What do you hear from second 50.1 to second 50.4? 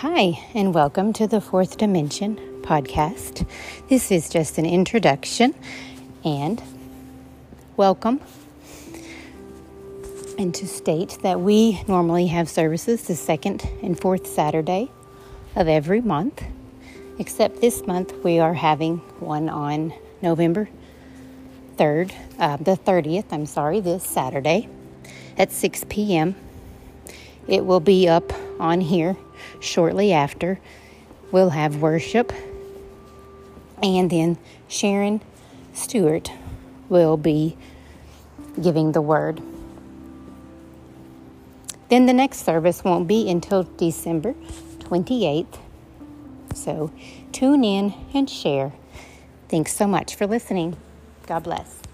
for